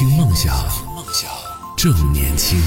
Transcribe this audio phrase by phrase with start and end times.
[0.00, 0.54] 听梦想，
[0.96, 1.30] 梦想
[1.76, 2.58] 正年轻。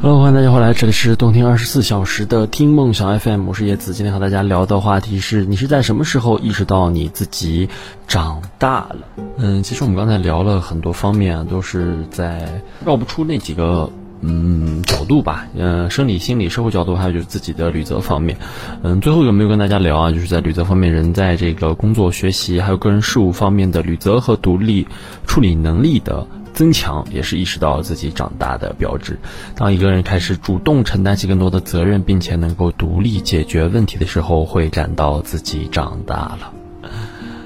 [0.00, 3.92] Hello，欢迎大家回来，这里是动听二十四小时的听梦想 FM，我是叶子。
[3.92, 7.68] 今天和大家聊的话题是：你是在什么时候意识到你自己
[8.06, 8.98] 长大了？
[9.38, 13.90] 嗯，其实我们刚才聊了很多方面啊，都是在绕不出那几个
[14.20, 18.36] 嗯角度吧，嗯，生理、心理、社会角度，还有就是自己的履责方面。
[18.82, 20.10] 嗯，最后有没有跟大家聊啊？
[20.10, 24.86] 就是在履责方面，人在这个工作、学习还有个人事务方面的履责和独立
[25.26, 26.26] 处理能力的。
[26.56, 29.18] 增强也是意识到自己长大的标志。
[29.54, 36.50] 当一个人开始主动承担起更多的责任，并且能够独立解决问题的时候，会感到自己长大了。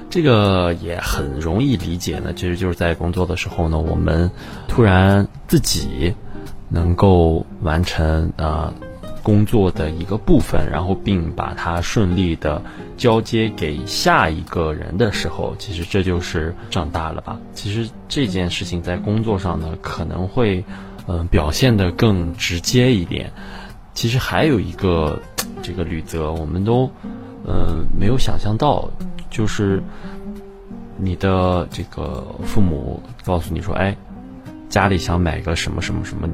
[0.09, 4.31] 这个也很容易理解呢，其实就是在工作的时候呢，我们
[4.69, 6.13] 突然自己
[6.71, 8.73] 能够完成呃
[9.21, 12.61] 工作的一个部分，然后并把它顺利的
[12.97, 17.37] 交接给下一个人的时候，其实这就是长大了吧。
[17.53, 20.63] 其实这件事情在工作上呢，可能会
[21.07, 23.31] 嗯、表现得更直接一点。
[23.93, 25.19] 其实还有一个
[25.61, 26.89] 这个履责，我们都
[27.45, 28.89] 嗯、没有想象到，
[29.29, 29.83] 就是
[30.97, 33.95] 你的这个父母告诉你说，哎，
[34.69, 36.29] 家里想买个什么什么什么。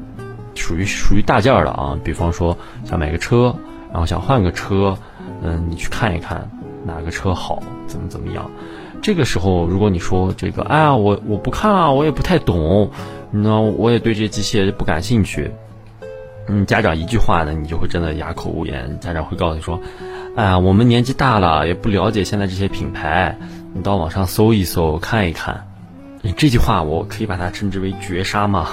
[0.58, 3.56] 属于属于大件儿的啊，比方说想买个车，
[3.92, 4.98] 然后想换个车，
[5.42, 6.50] 嗯，你去看一看
[6.84, 8.50] 哪个车好，怎么怎么样。
[9.02, 12.90] 这个时候，如果你说这个，哎呀，我我不看啊，我也不太懂，
[13.32, 15.52] 那我也对这机械不感兴趣。
[16.48, 19.00] 嗯，家长一句话呢，你就会真的哑口无言。
[19.00, 19.80] 家长会告诉你说，
[20.36, 23.38] 哎呀，我们年纪大了，也不了解现在这些品牌，
[23.74, 25.64] 你到网上搜一搜，看一看。
[26.36, 28.68] 这句话我可以把它称之为绝杀吗？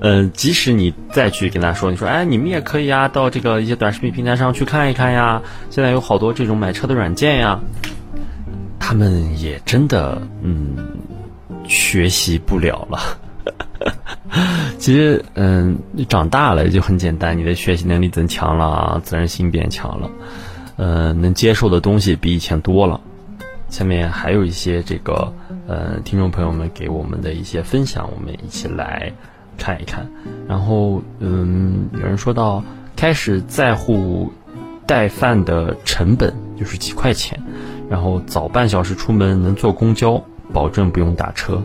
[0.00, 7.58] 嗯，即使你再去跟他说，你说，哎，你们也可以啊，到这个一些短视频平台上去看一看呀，现在有好多这种买车的软件呀，
[8.78, 10.76] 他们也真的，嗯，
[11.66, 12.98] 学习不了了。
[14.78, 15.76] 其实，嗯，
[16.08, 20.10] 长大了就很简单，你的学习能力增强了，责任心变强了，
[20.76, 23.00] 呃，能接受的东西比以前多了。
[23.68, 25.32] 下面还有一些这个，
[25.66, 29.12] 呃，听众朋友们给我们的一些分享，我们一起来。
[29.58, 30.06] 看一看，
[30.48, 32.64] 然后嗯，有人说到
[32.96, 34.32] 开始在乎
[34.86, 37.38] 带饭的成本，就是几块钱，
[37.90, 41.62] 然后早半小时出门能坐公交，保证不用打车。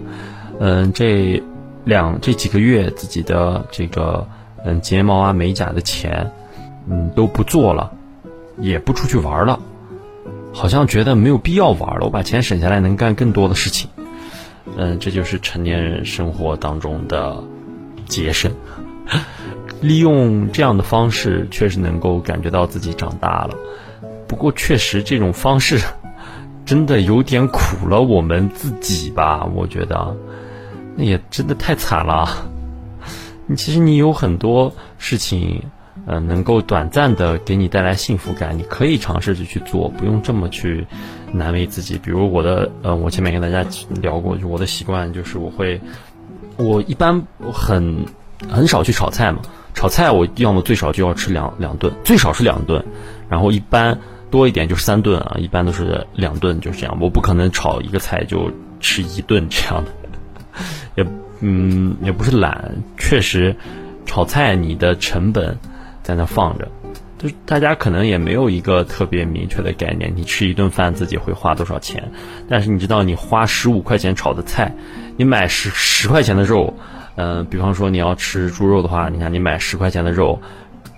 [0.60, 1.42] 嗯，这
[1.86, 4.28] 两这几个月自己的这个
[4.66, 6.30] 嗯睫毛啊美甲的钱，
[6.90, 7.92] 嗯都不做了，
[8.58, 9.60] 也不出去玩了，
[10.52, 13.90] 好像觉得没有必要玩了，我把钱省下来能干更多的事情。
[14.78, 17.44] 嗯，这就是成年人生活当中的。
[18.14, 18.52] 节省，
[19.82, 23.56] 利用这样的方式，确实能够感觉到自己长大了。
[24.28, 25.80] 不过，确实这种方式
[26.64, 29.44] 真的有点苦了我们自己吧？
[29.56, 30.16] 我觉得，
[30.96, 32.30] 那也真的太惨了。
[33.48, 35.64] 你 其实你有很多事情，
[36.06, 40.86] 呃，能够短暂的给你带来幸福感，你可以尝试着去做，不用这么去
[41.32, 41.98] 难为自己。
[41.98, 43.68] 比如我的，呃，我前面跟大家
[44.02, 45.82] 聊过，就我的习惯就是我会。
[46.58, 48.06] 我一般很
[48.50, 49.42] 很少去炒菜嘛，
[49.74, 52.84] 炒菜我要么最少就要吃两两顿，最少是两顿，
[53.30, 53.98] 然后一般
[54.30, 59.92] 多一点就是三顿啊，一般都是两顿就是这样，我不可能炒一个菜就吃一顿这样的，
[61.04, 61.06] 也
[61.40, 63.56] 嗯也不是懒，确实
[64.06, 65.58] 炒菜你的成本
[66.04, 66.68] 在那放着，
[67.18, 72.12] 就大家可能也没有一个特别明确的概念，你吃一顿饭自己会花多少钱，
[72.50, 74.76] 但是你知道你花十五块钱炒的菜。
[75.18, 76.74] 你买十十块钱的肉，
[77.16, 80.42] 嗯、比方说你要吃猪肉的话，你看你买十块钱的肉，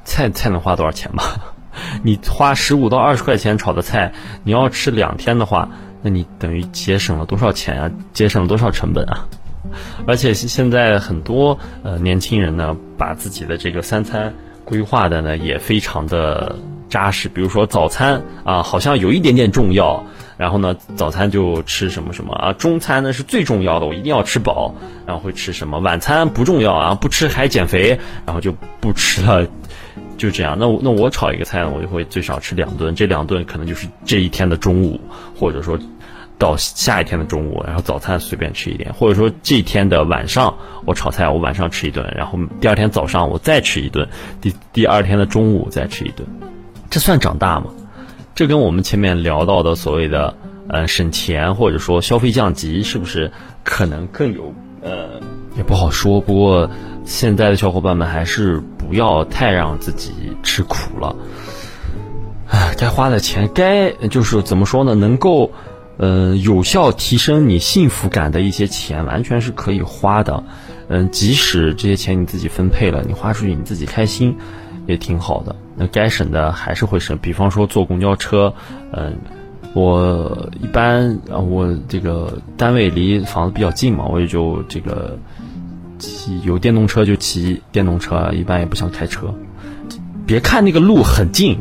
[0.03, 1.23] 菜菜能花多少钱吧？
[2.03, 5.69] 你花十五到二十块钱炒的菜，你要吃两天的话，
[6.01, 7.91] 那你等于节省了多少钱啊？
[8.13, 9.27] 节省了多少成本啊？
[10.07, 14.33] 而且现在很多呃年轻人呢，把自己的这个三餐
[14.63, 16.55] 规划的呢也非常的
[16.95, 20.05] 扎实，比如说早餐啊，好像有一点点重要。
[20.37, 24.73] 然后呢，早餐就吃什么什么啊，中餐呢是最重要的，我一定要吃饱，
[25.05, 25.79] 然后会吃什么？
[25.79, 29.45] 晚餐不重要啊，不吃还减肥，然后就不吃了，
[30.17, 30.55] 就这样。
[30.57, 35.01] 那我那我炒一个菜，我就会最少吃两顿，这两顿可能就是这一天的中午，
[35.37, 35.77] 或者说
[36.37, 44.09] 到下一天的中午，然后早餐随便吃一点，或者说这一天的晚上我炒菜，我晚上吃一顿，然后第二天早上我再吃一顿，
[44.41, 46.27] 第第二天的中午再吃一顿，
[46.89, 47.67] 这算长大吗？
[48.33, 50.35] 这跟我们前面聊到的所谓的
[50.67, 53.31] 呃省钱或者说消费降级，是不是
[53.63, 55.21] 可能更有呃
[55.57, 56.19] 也不好说。
[56.19, 56.69] 不过
[57.05, 60.11] 现在的小伙伴们还是不要太让自己
[60.43, 61.15] 吃苦了。
[62.47, 64.95] 唉，该花的钱该就是怎么说呢？
[64.95, 65.51] 能够
[65.97, 70.43] 嗯，有效提升你幸福感的一些钱，完全是可以花的。
[70.89, 74.37] 嗯，即使这些钱你自己分配了，你花出去你自己开心，
[74.87, 75.55] 也挺好的。
[75.75, 78.53] 那该省的还是会省，比方说坐公交车，
[78.91, 79.13] 嗯，
[79.73, 85.17] 我一般啊，我这个单位离房子比较近嘛，我也就这个
[85.99, 89.33] 骑有电动车就骑电动车，一般也不想开车。
[90.25, 91.57] 别看那个路很近，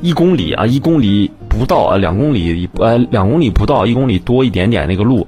[0.00, 5.26] 一公里啊，一公里不到啊，两公里呃，两公里不到，一公里多一点点那个路，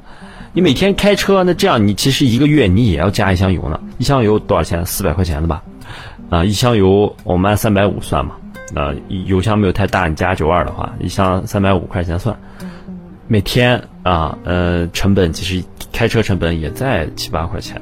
[0.52, 4.84] 你每天开车，那这样你其实一个月你也要加一箱油呢，一箱油多少钱？
[4.84, 5.62] 四百块钱的吧。
[6.30, 8.36] 啊，一箱油我们按三百五算嘛，
[8.74, 12.36] 啊，油箱没有太大，你加九二的话，一箱三百五块钱算，
[13.28, 17.80] 每天啊，呃，成本其实开车成本也在七八块钱，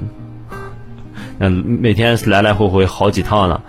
[1.38, 3.62] 嗯，每天来来回回好几趟呢，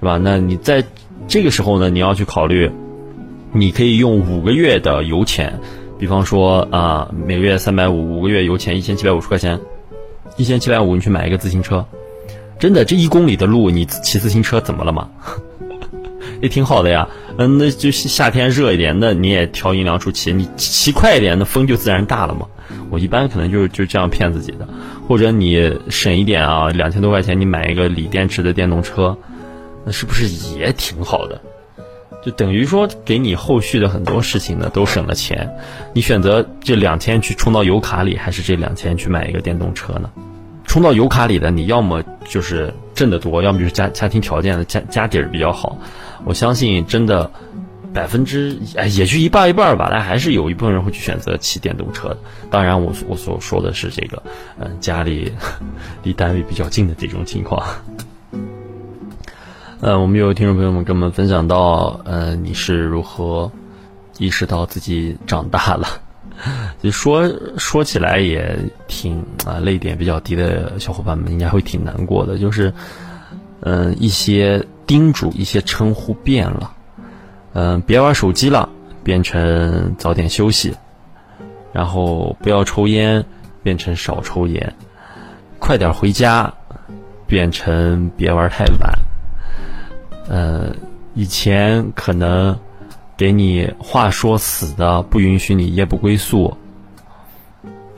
[0.00, 0.18] 是吧？
[0.22, 0.82] 那你在
[1.28, 2.70] 这个时候呢，你要去考虑，
[3.52, 5.58] 你可以用五个月的油钱，
[5.98, 9.60] 比方说啊，每个月三百五，五个月油钱一千七百五十块钱，
[10.36, 11.84] 一千七百五，你去买一个自行车。
[12.58, 15.08] 真的，这一公里的路，你骑自行车怎么了嘛？
[16.42, 17.08] 也挺好的呀。
[17.38, 22.46] 嗯，那就夏天热一点，那你也调阴凉处骑，你骑快一点，那风就自然大了嘛。
[22.90, 24.66] 我一般可能就就这样骗自己的，
[25.06, 29.16] 或者你省一点啊，两千多块钱你买一个锂电池的电动车，
[29.84, 30.26] 那是不是
[30.56, 31.40] 也挺好的？
[32.24, 35.48] 就等于说给你后续的很多事情呢都省了钱。
[35.94, 40.10] 你选择这两千去充到油卡里，还是这两千去买一个电动车呢？
[40.76, 45.78] 充到油卡里的，你要么就是挣得多，要么就是家家庭条件的家家底儿比较好。
[46.26, 47.30] 我相信真的
[47.94, 52.14] 百分之哎，也就一半一半吧，但还是有一部分人会去选择骑电动车。
[52.50, 54.22] 当然，我我所说的是这个，
[54.58, 55.32] 嗯，家里
[56.04, 57.66] 离单位比较近的这种情况。
[59.80, 63.50] 呃，我们有听众朋友们跟我们分享到，呃，你是如何
[64.18, 65.88] 意识到自己长大了？
[66.82, 68.56] 就说说起来也
[68.86, 72.38] 挺啊，泪点比较低的小伙伴们应该会挺难过的。
[72.38, 72.72] 就是，
[73.60, 76.72] 嗯，一些叮嘱、一些称呼变了，
[77.54, 78.68] 嗯，别玩手机了，
[79.02, 80.70] 变成早点休息；
[81.72, 83.24] 然后不要抽烟，
[83.62, 84.62] 变成少抽烟；
[85.58, 86.52] 快点回家，
[87.26, 88.92] 变成别玩太晚。
[90.28, 90.74] 呃，
[91.14, 92.56] 以前可能。
[93.16, 96.54] 给你话说死的，不允许你夜不归宿。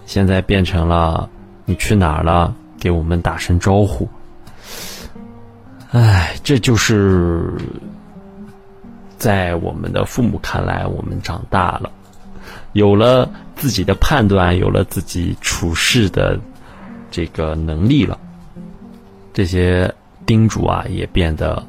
[0.07, 1.29] 现在变成了
[1.65, 4.09] 你去哪儿了，给我们打声招呼。
[5.91, 7.53] 哎，这就是
[9.19, 11.91] 在我们的父母看来，我们长大了，
[12.73, 16.39] 有了自己的判断，有了自己处事的
[17.11, 18.17] 这个能力了。
[19.33, 19.93] 这些
[20.25, 21.67] 叮嘱啊，也变得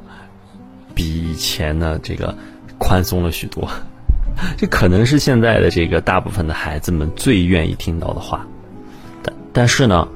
[0.94, 2.32] 比以前呢，这个。
[2.80, 3.68] 宽松了许多，
[4.58, 8.44] 这可能是现在的这个大部分的孩子们最愿意听到的话。
[9.22, 10.08] 但但是呢，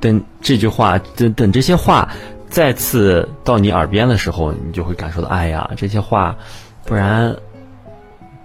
[0.00, 2.08] 等这句话，等等这些话
[2.48, 6.36] 再次到你耳边的时候，你就会感受到，哎呀，这些话，
[6.84, 7.36] 不然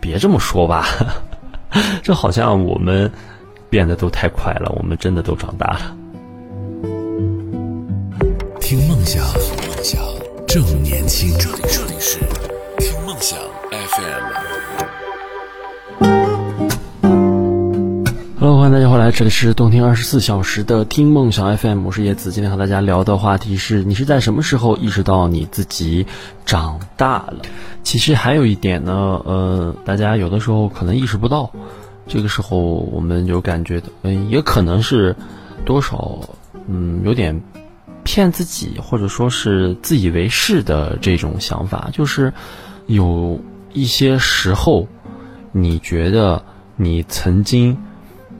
[0.01, 0.87] 别这么说吧。
[2.01, 3.11] 这好像我们
[3.69, 5.95] 变得都太快了，我们真的都长大了。
[8.59, 10.01] 听梦想，梦想
[10.47, 11.29] 正年轻。
[11.37, 12.19] 这里这里是
[12.79, 13.37] 听梦想。
[18.37, 22.33] Hello，欢迎大家回来，这里是动听二十四小时的听梦想 FM，我是叶子。
[22.33, 26.05] 今天和大家聊的话题是：你是在什么时候意识到你自己
[26.45, 27.43] 长大了？
[27.83, 31.49] 其实还有一点呢，呃，大家有的时候可能意识不到，
[32.07, 35.15] 这个时候我们就感觉，嗯，也可能是
[35.63, 36.19] 多少，
[36.67, 37.41] 嗯，有点
[38.03, 42.33] 骗自己，或者说是自以为是的这种想法，就是
[42.85, 43.39] 有。
[43.73, 44.87] 一些时候，
[45.51, 46.43] 你觉得
[46.75, 47.77] 你曾经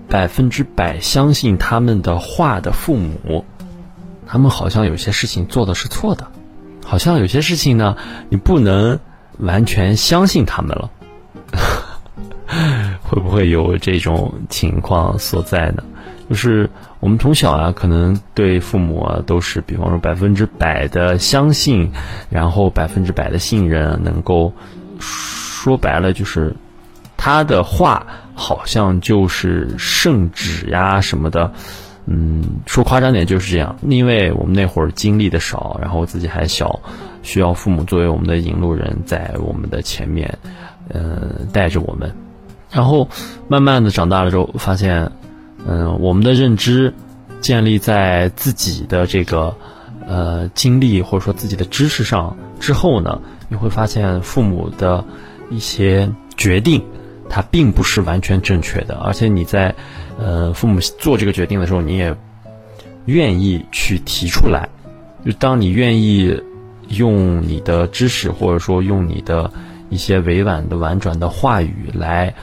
[0.10, 3.46] 百分之百相信他们的话的父母，
[4.25, 6.27] 他们好像有些事情做的是错的，
[6.86, 7.98] 好像有些事情呢，
[8.29, 9.00] 你不能
[9.39, 10.91] 完全相信他们了。
[13.03, 15.84] 会不会有这种情况所在呢？
[16.29, 16.69] 就是
[17.00, 21.91] 我们从小啊，可能对父母啊都是，比方说百分之百的相信，
[22.29, 24.53] 然后百分之百的信任，能够。
[25.00, 26.56] 说白了就是，
[27.18, 31.51] 他的话好像就是圣旨呀什么的，
[32.06, 33.75] 嗯，说夸张点就是这样。
[33.82, 36.80] 因为我们那会儿经历的少，然后自己还小，
[37.24, 40.38] 需要父母作为我们的引路人，在我们的前面，
[40.89, 42.13] 嗯，带着我们。
[42.72, 43.10] 然后
[43.48, 45.12] 慢慢的长大了之后，发现，
[45.66, 46.94] 嗯，我们的认知
[47.42, 49.56] 建立在自己的这个
[50.08, 53.20] 呃经历或者说自己的知识上之后呢。
[53.48, 55.04] 你会发现父母的
[55.50, 56.84] 一些决定，
[57.30, 59.74] 它并不是完全正确的，而且你在
[60.20, 62.16] 呃父母做这个决定的时候，你也
[63.06, 64.68] 愿意去提出来。
[65.25, 66.42] 就当你愿意
[66.89, 69.51] 用你的知识，或者说用你的
[69.89, 72.34] 一些委婉的、婉转的话语来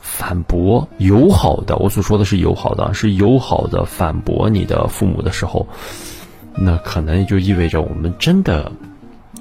[0.00, 5.66] 反驳、友好的，我所说的是友好的，是友好的反驳你的父母的时候，
[6.54, 8.72] 那可能就意味着我们真的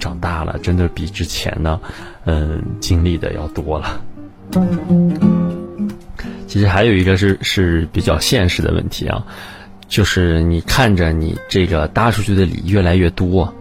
[0.01, 1.79] 长大了，真的比之前呢，
[2.25, 4.01] 嗯，经历的要多了。
[6.47, 9.25] 其实还有一个是是比较现实的问题啊。
[9.87, 13.53] 就是你看着你这个搭出去的礼越来越多，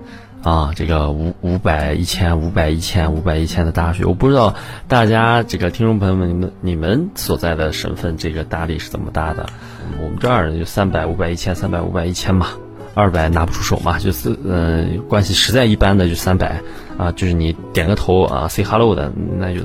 [0.44, 4.54] 啊，这个五五百一千五百一千五百一千的搭出去，我不知道
[4.87, 9.49] 大家这个听众朋友们，你们你们所在的省份这个搭礼是怎么搭的？
[10.00, 12.47] 我们这儿就三百五百一千三百五百一千嘛，
[12.94, 16.61] 二百拿不出手嘛，就是嗯关系实在一般的就三百
[16.99, 19.61] 啊，就是你点个头啊 say hello 的那就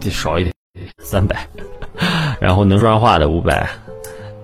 [0.00, 0.54] 得少一点
[0.98, 1.48] 三百，
[2.40, 3.68] 然后能说上话的五百。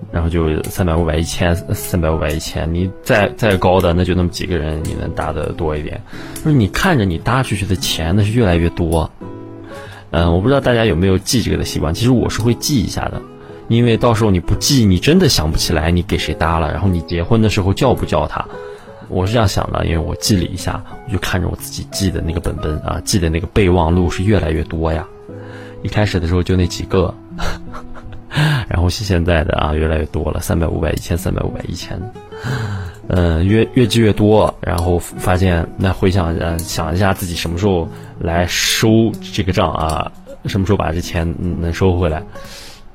[0.09, 6.01] 然后就三百五百一千，三百五百一千，你再再高的那就那么几个人，你能搭的多一点。
[6.35, 9.11] 就是你看着你搭出去的钱那是越来越多。
[10.11, 13.21] 嗯，我不知道大家有没有记这个的习惯，其实我是会记一下的，
[13.67, 18.45] 因为到时候你不记，你真的想不起来你给谁搭了，然后你结婚的时候叫不叫他。
[19.09, 25.05] 我是这样想的，因为我记了一下，我就看着我自己记的那个本本啊，记的那个备忘录是越来越多呀。
[25.83, 27.13] 一开始的时候就那几个。
[28.67, 31.99] 然后是现在的啊越来越多了，三百、五百、一千、三百、五百、一千，
[33.07, 34.53] 嗯，越越记越多。
[34.61, 37.87] 然后发现，那回想嗯想一下自己什么时候
[38.19, 40.11] 来收这个账啊？
[40.45, 42.21] 什么时候把这钱能收回来？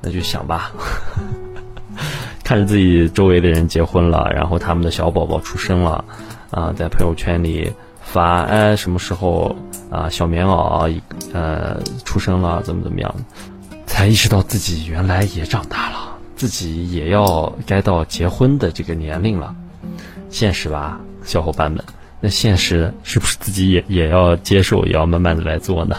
[0.03, 0.71] 那就想吧。
[2.43, 6.03] 看着自己周围的人结婚了，然后他们的小宝宝出生了，
[6.51, 9.55] 啊，在朋友圈里发，哎，什么时候
[9.89, 10.93] 啊小棉袄
[11.33, 13.15] 呃出生了，怎么怎么样？
[13.87, 19.55] 才意识到自己原来也长大了，自己也要该到结婚的这个年龄了，
[20.29, 21.81] 现实吧，小伙伴们，
[22.19, 25.95] 那现实是不是自己也也要接受，也要慢慢的来做呢？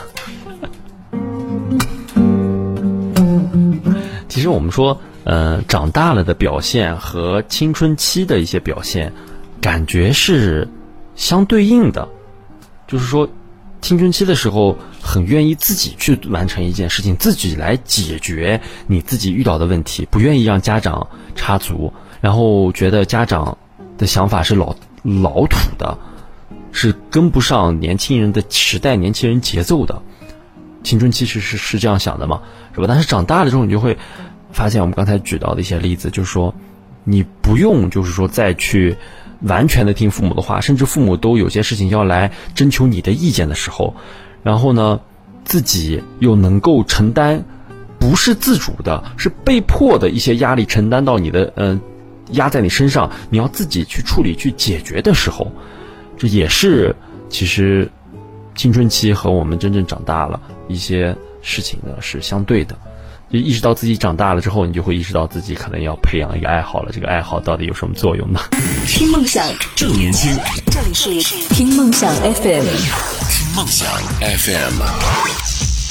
[4.44, 9.10] 其实我们说，呃，长大了的表现和青春期的一些表现，
[9.58, 10.68] 感觉是
[11.16, 12.06] 相对应的，
[12.86, 13.26] 就是说。
[13.80, 23.56] 青春期的时候，很愿意自己去完成一件事情，自己来解决你自己遇到的问题，不愿意让家长插足，然后觉得家长
[23.96, 25.96] 的想法是老老土的，
[26.70, 30.02] 是跟不上年轻人的时代、年轻人节奏的。
[30.82, 32.42] 青春期是是是这样想的嘛，
[32.74, 32.84] 是吧？
[32.86, 33.96] 但是长大了之后，你就会
[34.54, 36.54] 发现我们刚才举到的一些例子，就是说，
[37.04, 38.96] 你不用就是说再去。
[39.40, 43.94] 完全的听父母的话，甚至父母都有些事情要来征求你的意见的时候，
[44.42, 44.99] 然后呢，
[45.44, 47.44] 自己又能够承担，
[47.99, 51.78] 不是自主的，是被迫的一些压力承担到你的，嗯，
[52.30, 55.52] 压在你身上，你要自己去处理去解决的时候，
[56.16, 56.94] 这也是
[57.28, 57.90] 其实
[58.54, 62.75] 青春期和我们真正长大了一些事情呢是相对的。
[63.31, 66.93] 就意识到自己长大了之后，你就会意识到自己可能要培养一个爱好了。
[66.93, 68.40] 这个爱好到底有什么作用呢？
[68.87, 70.31] 听梦想正年轻，
[70.71, 72.64] 这里是听梦想 FM，
[73.31, 73.88] 听梦想
[74.21, 75.84] FM。